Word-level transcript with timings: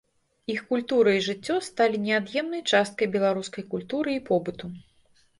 Іх 0.51 0.61
культура 0.69 1.11
і 1.17 1.19
жыццё 1.25 1.57
сталі 1.67 1.99
неад'емнай 2.05 2.63
часткай 2.77 3.09
беларускай 3.17 3.67
культуры 3.75 4.15
і 4.15 4.23
побыту. 4.31 4.65